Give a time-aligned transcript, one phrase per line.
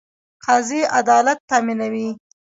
[0.45, 2.07] قاضي عدالت تامینوي